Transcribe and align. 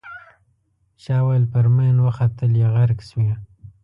چا 1.03 1.17
ویل 1.25 1.43
پر 1.51 1.65
ماین 1.75 1.97
وختلې 2.05 2.65
غرق 2.73 2.99
شوې. 3.09 3.31